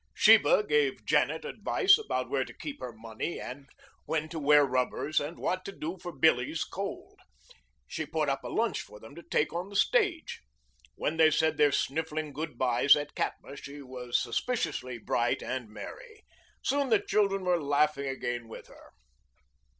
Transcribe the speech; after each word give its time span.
Sheba 0.15 0.63
gave 0.67 1.05
Janet 1.05 1.45
advice 1.45 1.99
about 1.99 2.27
where 2.27 2.43
to 2.43 2.55
keep 2.57 2.79
her 2.79 2.91
money 2.91 3.39
and 3.39 3.67
when 4.05 4.29
to 4.29 4.39
wear 4.39 4.65
rubbers 4.65 5.19
and 5.19 5.37
what 5.37 5.63
to 5.65 5.71
do 5.71 5.99
for 5.99 6.11
Billie's 6.11 6.63
cold. 6.63 7.19
She 7.85 8.07
put 8.07 8.27
up 8.27 8.43
a 8.43 8.47
lunch 8.47 8.81
for 8.81 8.99
them 8.99 9.13
to 9.13 9.21
take 9.21 9.53
on 9.53 9.69
the 9.69 9.75
stage. 9.75 10.41
When 10.95 11.17
they 11.17 11.29
said 11.29 11.57
their 11.57 11.71
sniffling 11.71 12.33
good 12.33 12.57
byes 12.57 12.95
at 12.95 13.13
Katma 13.13 13.55
she 13.57 13.83
was 13.83 14.19
suspiciously 14.19 14.97
bright 14.97 15.43
and 15.43 15.69
merry. 15.69 16.23
Soon 16.63 16.89
the 16.89 16.97
children 16.99 17.43
were 17.45 17.61
laughing 17.61 18.07
again 18.07 18.47
with 18.47 18.69
her. 18.69 18.93